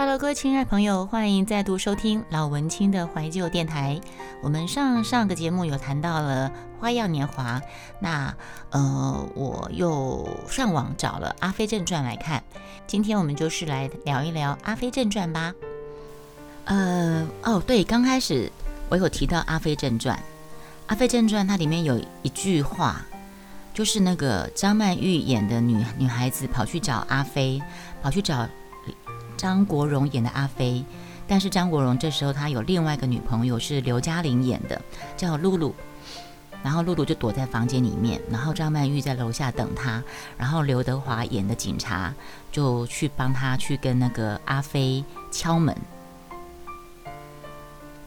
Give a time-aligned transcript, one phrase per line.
[0.00, 4.00] Hello，各位亲爱朋友，欢迎再度收听老文青的怀旧电台。
[4.42, 6.50] 我们上上个节目有谈到了
[6.80, 7.60] 《花样年华》，
[8.00, 8.34] 那
[8.70, 12.42] 呃，我又上网找了《阿飞正传》来看。
[12.86, 15.52] 今天我们就是来聊一聊《阿飞正传》吧。
[16.64, 18.50] 呃，哦，对，刚开始
[18.88, 20.16] 我有提到《阿飞正传》，
[20.86, 23.04] 《阿飞正传》它里面有一句话，
[23.74, 27.60] 就是那个张曼玉演的女女孩子跑去找阿飞，
[28.02, 28.48] 跑去找。
[29.40, 30.84] 张国荣演的阿飞，
[31.26, 34.78] 但是张国荣这时候他有另外一个女朋友是刘嘉玲演的，
[35.16, 35.74] 叫露露。
[36.62, 40.04] 然后露露就躲在房间里面，然后张曼玉在楼下等他，
[40.36, 42.14] 然后刘德华演的警察
[42.52, 45.74] 就去帮他去跟那个阿飞敲门。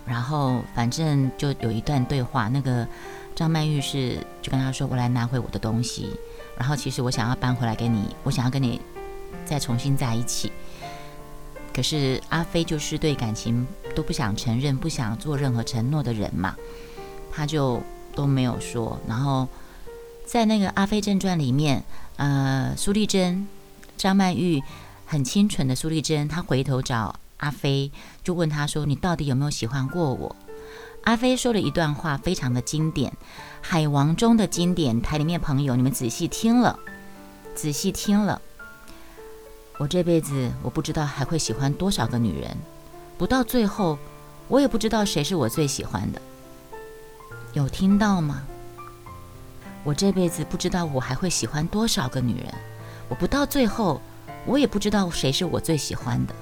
[0.06, 2.88] 然后反正就有一段对话，那个
[3.34, 6.16] 张曼玉是就跟他说：“我来拿回我的东西。”
[6.56, 8.80] 然后其实我想要搬回来给你，我想要跟你
[9.46, 10.52] 再重新在一起。
[11.74, 16.56] 可是阿飞就是对感情都不想承认、不想做任何承诺的人嘛，
[17.32, 17.82] 他就
[18.16, 19.00] 都没有说。
[19.08, 19.48] 然后
[20.26, 21.84] 在那个《阿飞正传》里面，
[22.18, 23.48] 呃，苏丽珍、
[23.98, 24.62] 张曼玉
[25.06, 27.92] 很清纯的苏丽珍，她回头找阿飞，
[28.24, 30.36] 就问他说：“你到底有没有喜欢过我？”
[31.04, 33.12] 阿飞说了一段话，非常的经典，
[33.62, 35.02] 《海王》中的经典。
[35.02, 36.80] 台里面朋友，你们仔细听了，
[37.54, 38.42] 仔细听了。
[39.80, 42.56] 我这辈子我不知道还会喜欢多少个女人，
[43.18, 43.98] 不到最后，
[44.48, 46.22] 我也不知道谁是我最喜欢的。
[47.54, 48.44] 有听到吗？
[49.84, 52.54] 我这辈子不知道我还会喜欢多少个女人，
[53.10, 54.00] 我不到最后，
[54.46, 56.36] 我也不知道谁是我最喜欢的。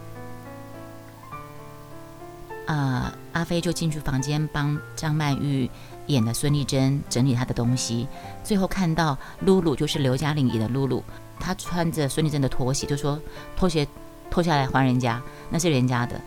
[2.67, 5.69] 啊，阿飞就进去房间帮张曼玉
[6.07, 8.07] 演的孙丽珍整理她的东西，
[8.43, 11.03] 最后看到露露，就是刘嘉玲演的露露。
[11.41, 13.19] 他穿着孙丽珍的拖鞋，就说
[13.57, 13.85] 拖鞋
[14.29, 16.21] 脱下来还人家，那是人家的。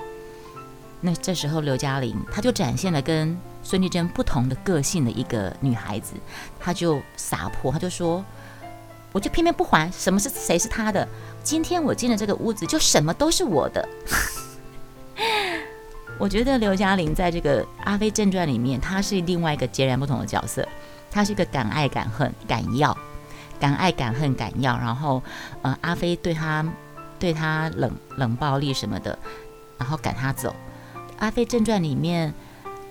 [1.00, 6.14] 那这时候刘嘉玲，她就展现了跟孙丽珍不同的个性的一个女孩子，
[6.58, 8.24] 她就撒泼，她就说，
[9.12, 11.06] 我就偏偏不还，什么是谁是他的？
[11.42, 13.89] 今天我进了这个屋子，就什么都是我的。
[16.18, 20.66] 我觉得刘嘉玲在这个《阿飞正传》里面，她是另外一个截然不同的角色，
[21.10, 22.96] 她是一个敢爱敢恨敢要。
[23.60, 25.22] 敢爱敢恨敢要，然后，
[25.62, 26.64] 呃，阿飞对他，
[27.18, 29.18] 对他冷冷暴力什么的，
[29.78, 30.54] 然后赶他走。
[31.18, 32.34] 阿飞正传里面，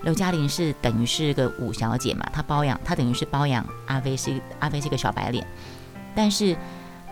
[0.02, 5.46] 刘嘉玲是等于是个五小姐嘛，她包养她等于是包养阿飞，是阿飞是一个小白脸。
[6.14, 6.56] 但是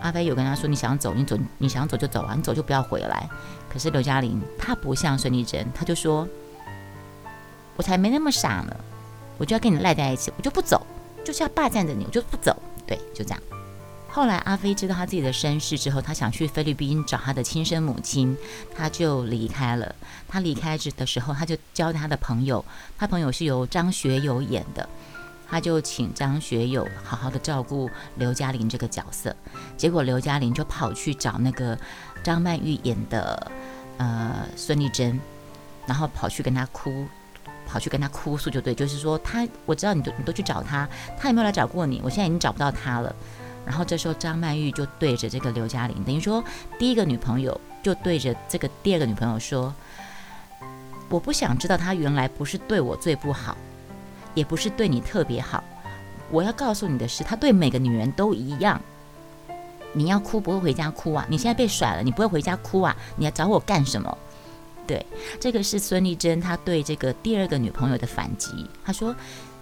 [0.01, 3.29] 阿飞有跟他说，你想走你走，你想走就走啊，你走就不要回来。
[3.69, 6.27] 可是刘嘉玲她不像孙丽珍，她就说，
[7.75, 8.75] 我才没那么傻呢，
[9.37, 10.85] 我就要跟你赖在一起，我就不走，
[11.23, 12.55] 就是要霸占着你，我就不走。
[13.13, 13.39] 就这样。
[14.07, 18.37] 后来阿飞知道他自己的身世之后，他想去菲律宾找他的亲生母亲，
[18.75, 19.95] 他就离开了。
[20.27, 22.63] 他离开之的时候，他就交他的朋友，
[22.95, 24.87] 他朋友是由张学友演的，
[25.49, 29.35] 他就请张学友好好的照顾刘嘉玲这个角色。
[29.75, 31.75] 结果刘嘉玲就跑去找那个
[32.23, 33.51] 张曼玉演的
[33.97, 35.19] 呃孙丽珍，
[35.87, 37.07] 然后跑去跟他哭。
[37.73, 40.87] 跑去跟他哭诉就对，就是说他我知道你都你都去找他，
[41.19, 41.99] 他有没有来找过你？
[42.03, 43.15] 我现在已经找不到他了。
[43.65, 46.43] 然后这时候张曼玉就对着这个刘嘉玲，等于说
[46.77, 49.73] 第一个女朋友就对着这个第二个女朋友说
[51.09, 53.57] ：“我不想知道他原来不是对我最不好，
[54.35, 55.63] 也不是对你特别好。
[56.29, 58.79] 我要告诉你的是，他对每个女人都一样。
[59.93, 61.25] 你要哭不会回家哭啊？
[61.27, 62.95] 你现在被甩了，你不会回家哭啊？
[63.15, 64.15] 你要找我干什么？”
[64.85, 65.05] 对，
[65.39, 68.67] 这个是孙丽珍，她对这个第二个女朋友的反击。
[68.85, 69.15] 她说：“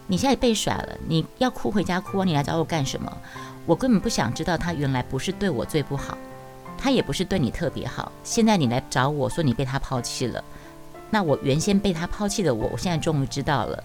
[0.07, 3.17] 你现在被甩了，你要哭回家哭啊，你来找我干什么？
[3.67, 6.17] 我根本不想知道他原来不是对我最不好，
[6.77, 8.11] 他也不是对你特别好。
[8.23, 10.43] 现在你来找我说你被他抛弃了，
[11.11, 13.83] 那我原先被他抛弃的我，我现在终于知道了，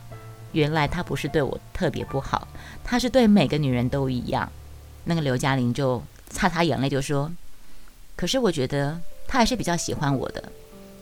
[0.52, 2.48] 原来他不是对我特别不好，
[2.82, 4.50] 他是对每个女人都一样。”
[5.04, 7.30] 那个刘嘉玲就擦擦眼泪就说
[8.16, 8.98] ：“可是我觉得
[9.28, 10.42] 他还是比较喜欢我的。”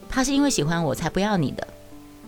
[0.09, 1.67] 他是因为喜欢我才不要你的，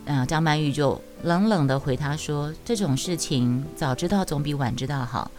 [0.07, 5.31] 嗯，张曼玉就冷冷的回他说：“这种事情早知道总比晚知道好，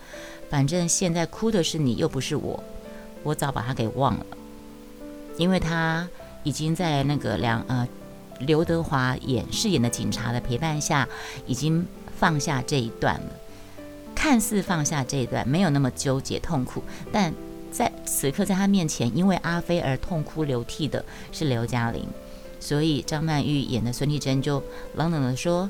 [0.50, 2.63] 反正现在哭的是你，又不是我，
[3.24, 4.25] 我早把他给忘了，
[5.38, 6.07] 因为他
[6.44, 7.88] 已经在那个梁呃
[8.40, 11.07] 刘德华演饰演的警察的陪伴下，
[11.45, 11.86] 已经
[12.18, 13.30] 放下这一段了，
[14.16, 16.81] 看似放下这一段，没有那么纠结痛苦，
[17.12, 17.33] 但
[17.72, 22.07] 在此刻在他面前，因为阿飞而痛哭流涕的是刘嘉玲。”
[22.59, 24.62] 所以张曼玉演的孙丽珍就
[24.95, 25.69] 冷冷的说：“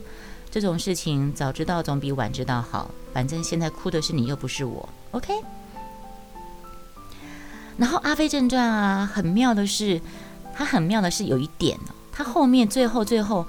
[0.50, 4.88] 这种事情早知道总比晚知道好，反正现在哭的是你，又不是我。
[5.12, 5.34] ”OK。
[7.78, 10.02] 然后《阿飞正传》啊，很妙的是，
[10.56, 13.46] 它很妙的是有一点哦，它后面最后最后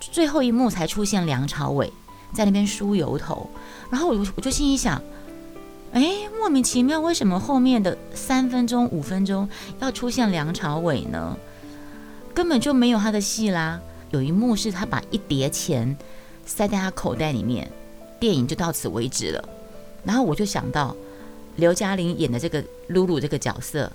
[0.00, 1.92] 最后一幕才出现梁朝伟
[2.32, 3.50] 在那边梳油头，
[3.90, 5.02] 然后我我就心里想，
[5.92, 6.02] 哎，
[6.38, 9.46] 莫名其妙，为什么后面的三分钟五分钟
[9.80, 11.36] 要出现梁朝伟呢？
[12.40, 13.78] 根本就没有他的戏啦。
[14.12, 15.94] 有一幕是他把一叠钱
[16.46, 17.70] 塞在他口袋里面，
[18.18, 19.46] 电影就到此为止了。
[20.04, 20.96] 然后我就想到
[21.56, 23.92] 刘嘉玲演的这个露露这个角色，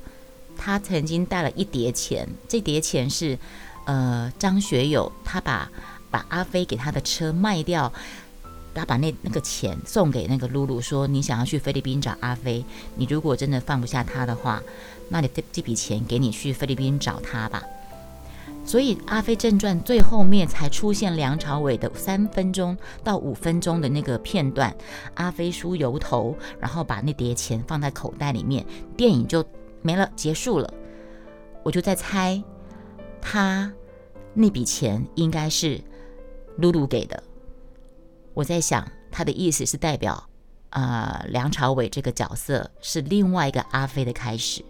[0.56, 3.36] 她曾经带了一叠钱，这叠钱是
[3.88, 5.68] 呃张学友他把
[6.12, 7.92] 把阿飞给他的车卖掉，
[8.76, 12.64] 他把那那个钱送给那个露露，说你想要去菲律宾找阿飞，
[12.96, 14.62] 你如果真的放不下他的话，
[15.10, 17.64] 那你这这笔钱给你去菲律宾找他吧。
[18.66, 24.76] 所以《阿飞正传》最后面才出现梁朝伟的三分钟到五分钟的那个片段，
[25.14, 28.66] 阿飞梳油头，然后把那叠钱放在口袋里面，
[28.98, 29.46] 电影就
[29.84, 30.74] 没了，结束了。
[31.62, 32.44] 我就在猜，
[33.22, 33.72] 他
[34.34, 35.80] 那笔钱应该是
[36.58, 37.22] 露露给的。
[38.34, 40.28] 我在想，他的意思是代表，
[40.72, 44.66] 啊，梁朝伟这个角色是另外一个阿飞的开始，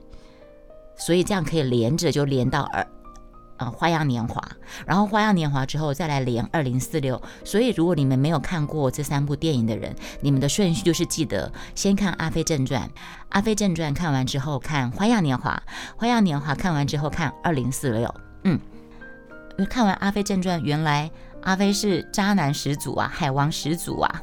[0.97, 2.85] 所以这样可以连着就连到二。
[3.57, 4.41] 呃，花样年华，
[4.85, 12.81] 然后花样年华之后再来连二零四六，所以如果你们没有看过这三部电影的人，你们的顺序就是记得先看《阿飞正传》，
[13.29, 15.61] 《阿飞正传》看完之后看花样年华，
[15.95, 18.13] 花样年华看完之后看二零四六。
[18.43, 18.59] 嗯，
[19.69, 21.09] 看完《阿飞正传》，原来
[21.43, 24.21] 阿飞是渣男始祖啊，海王始祖啊，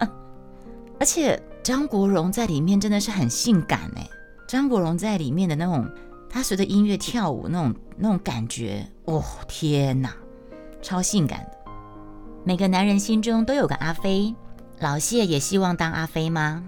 [0.98, 4.08] 而且张国荣在里面真的是很性感哎，
[4.48, 5.86] 张国荣在里面的那种。
[6.28, 10.14] 他随着音乐跳舞，那种那种感觉，哦天哪，
[10.82, 11.70] 超性感的。
[12.44, 14.34] 每个男人心中都有个阿飞，
[14.80, 16.62] 老谢也希望当阿飞吗？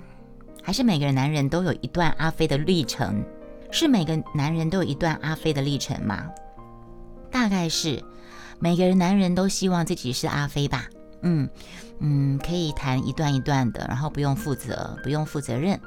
[0.62, 3.24] 还是每个男人都有一段阿飞的历程？
[3.70, 6.26] 是每个男人都有一段阿飞的历程吗？
[7.30, 8.02] 大概是
[8.58, 10.86] 每个男人都希望自己是阿飞吧。
[11.22, 11.48] 嗯
[12.00, 15.78] 嗯，可以谈一段一段的，然后不用负责，不用负责任。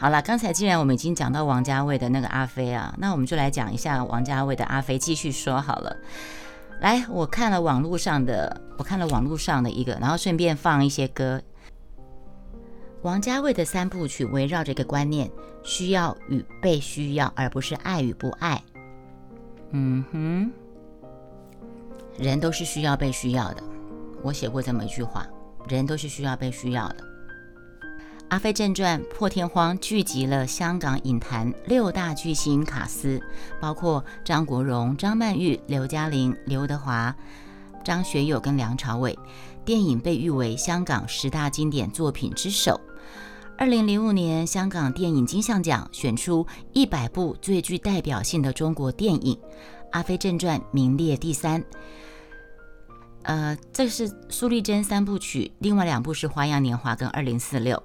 [0.00, 5.94] 好了，刚才既然我们已经讲到王家卫的那个阿飞啊，那我们就来讲一下王家卫的阿飞，继续说好了。
[6.80, 11.42] 来，我看了网络上的，我看了网络上的一个，然后顺便放一些歌。
[13.02, 15.30] 王家卫的三部曲围绕着一个观念：
[15.62, 18.62] 需要与被需要，而不是爱与不爱。
[19.72, 20.50] 嗯哼，
[22.16, 23.62] 人都是需要被需要的。
[24.22, 25.26] 我写过这么一句话：
[25.68, 27.04] 人都是需要被需要的。
[28.30, 33.20] 《阿飞正传》破天荒聚集了香港影坛六大巨星卡司，
[33.60, 37.12] 包括张国荣、张曼玉、刘嘉玲、刘德华、
[37.84, 39.18] 张学友跟梁朝伟。
[39.64, 42.80] 电影被誉为香港十大经典作品之首。
[43.58, 49.34] 二零零五年，香港电影金像奖选出一百部最具代表性的中国电影，
[49.90, 51.64] 《阿飞正传》名列第三。
[53.22, 57.76] 呃，这是苏丽珍三部曲，另外两部是《花样年华》跟《二零四六》。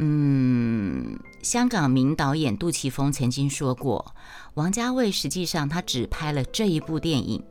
[0.00, 4.14] 嗯，香港名导演杜琪峰曾经说过，
[4.54, 7.42] 王家卫实际上他只拍了这一部电影，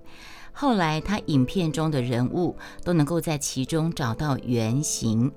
[0.54, 2.56] 后来他影片中的人物
[2.86, 5.30] 都能够在其中找到原型，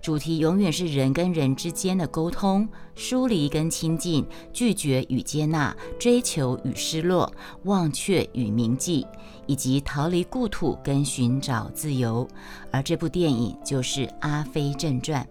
[0.00, 7.30] 主题永远是人跟人之间的沟通、疏离跟亲近、拒绝与接纳、追求与失落、
[7.64, 9.06] 忘却与铭记，
[9.46, 12.26] 以及逃离故土跟寻找自由，
[12.70, 15.22] 而这部电影就是《阿飞正传》。《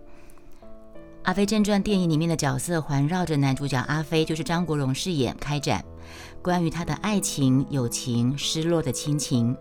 [1.25, 5.83] 阿飞正传》电影里面的角色环绕着男主角阿飞，就是张国荣饰演开展，
[6.39, 9.57] 关于他的爱情、友情、失落的亲情，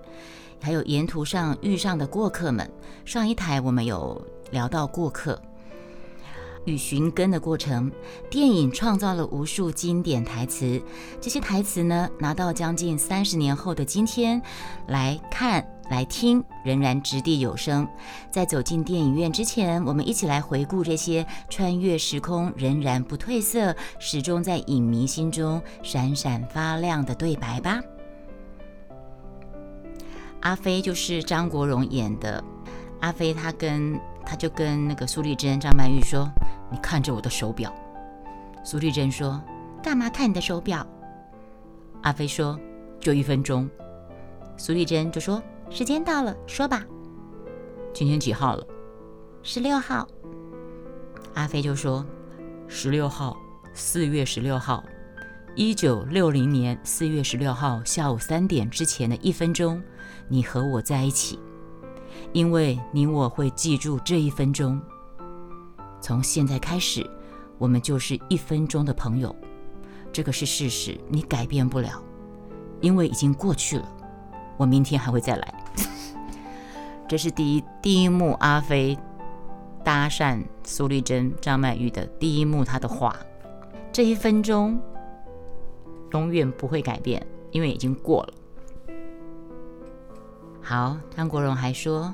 [0.61, 2.71] 还有沿途上遇上的过客们。
[3.07, 5.41] 上一台我们有聊到过客。
[6.67, 7.91] 与寻根的过程，
[8.31, 10.81] 电影创造了无数经典台词。
[11.19, 14.41] 这些台词呢，拿到将近三十年后的今天
[14.89, 17.87] 来看、来听，仍然掷地有声。
[18.31, 27.81] 在走进电影院之前，我们一起来回顾这些穿越时空、仍然不褪色、始终在影迷心中闪闪发亮的对白吧。
[30.41, 32.43] 阿飞就是张国荣演的。
[33.01, 36.29] 阿飞他跟他就跟那个苏丽珍、张曼玉说。
[36.71, 37.73] 你看着我的手表，
[38.65, 39.41] 苏丽珍说
[39.81, 40.85] ：“干嘛看你的手表？”
[42.03, 42.59] 阿飞说
[42.99, 43.69] ：“就一分钟。”
[44.57, 46.85] 苏丽珍就说：“时间到了，说吧。”
[47.93, 48.67] 今天几号了？
[49.43, 50.07] 十六号。
[51.35, 52.05] 阿飞就说
[52.69, 53.37] ：“十六号，
[53.73, 54.83] 四月十六号，
[55.57, 59.83] 一九六零年四月十六号下午三点之前的一分钟，
[60.29, 61.39] 你和我在一起，
[62.33, 64.81] 因为你我会记住这一分钟。”
[66.01, 67.09] 从现在开始，
[67.59, 69.35] 我们就是一分钟的朋友。
[70.13, 72.01] 这个是事实，你改变不了，
[72.81, 73.89] 因为已经过去了。
[74.57, 75.55] 我明天还会再来。
[77.07, 78.99] 这是第一第一幕阿飞
[79.85, 83.15] 搭讪苏丽珍、张曼玉的第一幕，他的话，
[83.93, 84.81] 这一分钟
[86.13, 88.35] 永远不会改变，因为已经过了。
[90.63, 92.13] 好，张国荣还说，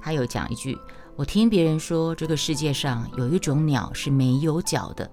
[0.00, 0.78] 他有讲一句
[1.14, 5.10] ：“我听别人说，这个世界上有一种鸟是没有脚的，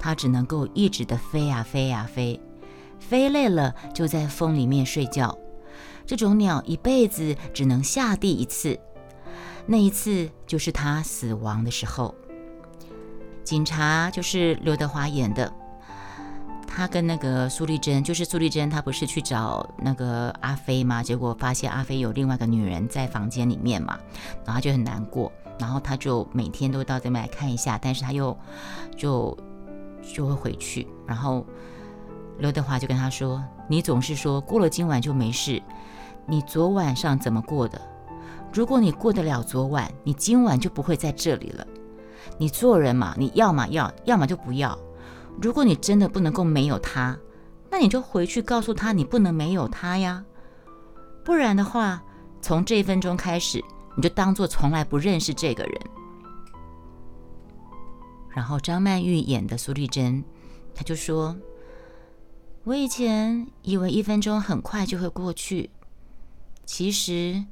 [0.00, 2.40] 它只能够一直的飞呀飞呀飞，
[2.98, 5.38] 飞累了就在风里面睡觉。
[6.06, 8.78] 这种鸟一辈子只能下地一次，
[9.66, 12.14] 那一次就是它死亡的时候。”
[13.44, 15.52] 警察就是刘德华演的。
[16.68, 21.02] 他跟那个苏丽珍，就是苏丽珍，她不是去找那个阿飞吗？
[21.02, 23.98] 结果发现阿飞有另外一个女人在房间里面嘛，
[24.44, 28.36] 然后就很难过，然后他就每天都到这边来看一下，但是他又
[28.94, 29.34] 就
[30.02, 30.86] 就会回去。
[31.06, 31.46] 然后
[32.36, 35.62] 刘德华就跟他说：“你总是说过了今晚就没事，
[36.26, 37.80] 你昨晚上怎么过的？
[38.52, 41.66] 如果你过得了昨晚，你今晚就不会在这里了。
[42.38, 44.78] 你做人嘛，你要么要，要么就不要。”
[45.40, 47.14] 如果你真的不能够没有他，
[47.70, 50.24] 那你就回去告诉他你不能没有他呀。
[51.22, 52.02] 不然的话，
[52.40, 53.62] 从这一分钟开始，
[53.94, 55.80] 你就当做从来不认识这个人。
[58.30, 60.24] 然后张曼玉演的苏丽珍，
[60.74, 61.36] 她就说
[62.64, 65.68] ：“我以前以为一分钟很快就会过去，
[66.66, 67.42] 其实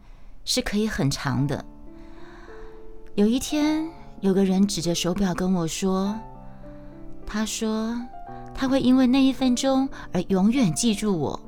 [0.45, 1.65] 是可以很长的。
[3.15, 3.89] 有一天，
[4.21, 6.15] 有个人指着手表跟我说。”
[7.27, 7.99] 他说
[8.55, 11.41] ：“他会因为那一分钟而永远记住我。”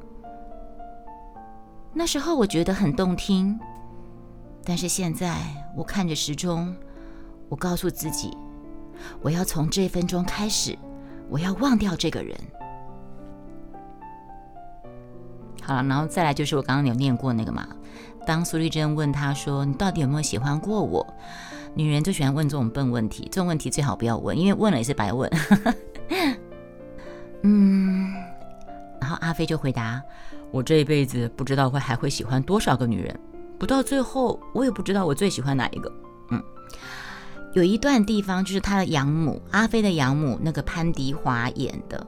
[1.93, 3.59] 那时候我觉得很动听，
[4.65, 5.37] 但是现在
[5.77, 6.75] 我看着时钟，
[7.49, 8.35] 我告诉自己，
[9.21, 10.79] 我要从这分钟开始，
[11.29, 12.35] 我要忘掉这个人。
[15.67, 17.67] 好了，然后再来就是我刚刚有念过那个嘛，
[18.25, 21.05] 当苏丽珍问他说：“你到底有没有喜欢过我？”
[21.75, 25.29] 女人就喜欢问这种笨问题，这种问题最好不要问，因为问了也是白问。
[27.43, 28.15] 嗯，
[29.01, 30.01] 然后阿飞就回答
[30.53, 33.19] ：“我这一辈子不知道会还会喜欢多少个女人，
[33.59, 35.93] 不到最后我也不知道我最喜欢哪一个。”
[36.31, 36.43] 嗯，
[37.55, 42.07] 有一段地方就是他的养母阿飞的养母那个潘迪华演的，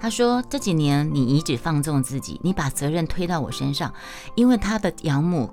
[0.00, 3.92] 他说：“这几年你一直放纵自己，你把责任推到我身上，
[4.34, 5.50] 因为他的养母。”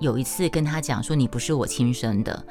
[0.00, 2.46] 有一次跟他讲说你不是我亲生的，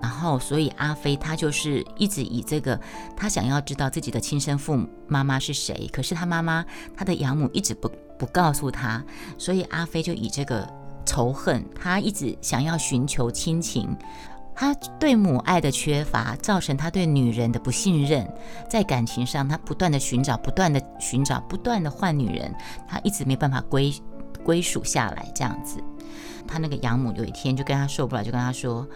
[0.00, 2.80] 然后所以阿飞他就是一直以这个
[3.16, 6.64] 他想要知道自己的亲生父母妈妈是谁，可是他妈妈
[6.96, 9.04] 他的养母一直不不告诉他，
[9.36, 10.68] 所以阿飞就以这个
[11.06, 13.96] 仇恨，他一直想要寻求亲情，
[14.60, 18.28] 他对母爱的缺乏造成他对女人的不信任，
[18.68, 22.52] 在感情上他不断的寻找，不断的寻找，不断的换女人，
[22.88, 23.94] 他一直没办法归
[24.48, 25.78] 归属下来这样子。
[26.46, 28.88] 他那个养母有一天就跟他受不了，就跟他说：“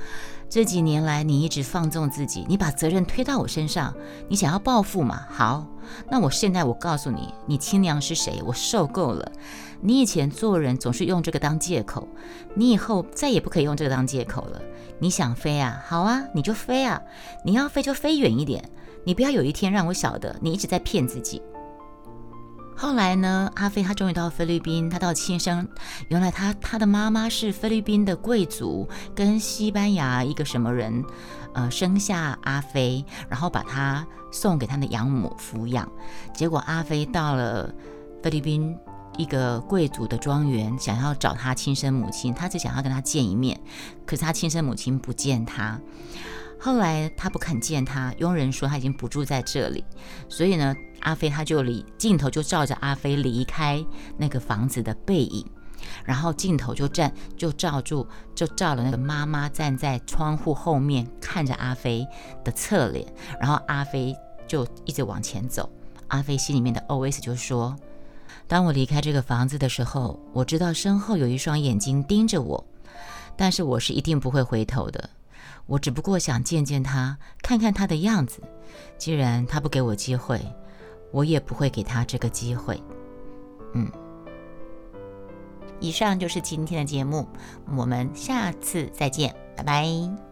[0.49, 3.95] 这几年来你一直放纵自己，你把责任推到我身上，
[4.31, 5.27] 你想要报复嘛？
[5.29, 5.67] 好，
[6.11, 8.43] 那我现在我告诉你，你亲娘是谁？
[8.47, 9.31] 我受够了。
[9.83, 12.09] 你以前做人总是用这个当借口，
[12.55, 14.63] 你以后再也不可以用这个当借口了。
[14.99, 15.85] 你想飞啊？
[15.87, 17.03] 好啊，你就飞啊！
[17.45, 18.65] 你要飞就飞远一点，
[19.05, 21.43] 你不要有一天让我晓得你一直在骗自己。”
[22.83, 23.49] 后来呢？
[23.55, 25.69] 阿飞他终于到菲律宾，他到亲生，
[26.09, 31.05] 原来他他的妈妈是菲律宾的贵族，跟西班牙一个什么人，
[31.55, 35.89] 呃，生下阿飞，然后把他送给他的养母抚养。
[36.35, 37.73] 结果阿飞到了
[38.21, 38.77] 菲律宾
[39.17, 43.61] 一个贵族的庄园，想要找他亲生母亲，他只想要跟他见一面，
[44.05, 45.81] 可是他亲生母亲不见他。
[46.59, 49.85] 后来他不肯见他，佣人说他已经不住在这里，
[50.29, 53.85] 所以呢，阿飞他就离镜头就照着阿飞离开
[54.17, 55.47] 那个房子的背影，
[56.05, 62.07] 然后镜头就站就照住就照了那个妈妈站在窗户后面看着阿飞
[62.45, 63.07] 的侧脸，
[63.41, 64.17] 然后阿飞
[64.47, 65.69] 就一直往前走，
[66.09, 67.77] 阿飞心里面的 OS 就说：
[68.47, 72.65] 当我离开这个房子的时候，我知道身后有一双眼睛盯着我，
[73.37, 75.11] 但是我是一定不会回头的。
[75.67, 78.43] 我只不过想见见他，看看他的样子。
[78.99, 80.41] 既然他不给我机会，
[81.13, 82.83] 我也不会给他这个机会。
[83.75, 83.89] 嗯，
[85.79, 87.27] 以上就是今天的节目，
[87.77, 90.32] 我们下次再见，拜拜。